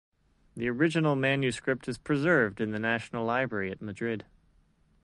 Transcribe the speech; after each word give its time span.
The 0.55 0.67
original 0.67 1.15
manuscript 1.15 1.87
is 1.87 1.99
preserved 1.99 2.59
in 2.59 2.71
the 2.71 2.79
National 2.79 3.23
Library 3.23 3.69
at 3.69 3.83
Madrid. 3.83 4.25